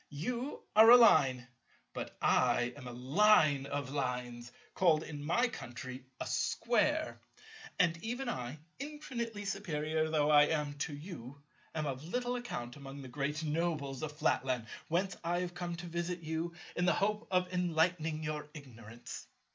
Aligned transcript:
You 0.09 0.63
are 0.75 0.89
a 0.89 0.97
Line, 0.97 1.47
but 1.93 2.17
I 2.23 2.73
am 2.75 2.87
a 2.87 2.91
Line 2.91 3.67
of 3.67 3.91
Lines 3.91 4.51
called 4.73 5.03
in 5.03 5.23
my 5.23 5.47
country 5.47 6.07
a 6.19 6.25
Square: 6.25 7.21
and 7.77 8.03
even 8.03 8.27
I, 8.27 8.57
infinitely 8.79 9.45
superior 9.45 10.09
though 10.09 10.31
I 10.31 10.45
am 10.45 10.73
to 10.79 10.95
you, 10.95 11.43
am 11.75 11.85
of 11.85 12.03
little 12.03 12.35
account 12.35 12.75
among 12.75 13.03
the 13.03 13.09
great 13.09 13.43
nobles 13.43 14.01
of 14.01 14.13
Flatland, 14.17 14.65
whence 14.87 15.17
I 15.23 15.41
have 15.41 15.53
come 15.53 15.75
to 15.75 15.85
visit 15.85 16.21
you, 16.21 16.55
in 16.75 16.85
the 16.85 16.93
hope 16.93 17.27
of 17.29 17.53
enlightening 17.53 18.23
your 18.23 18.49
ignorance." 18.55 19.27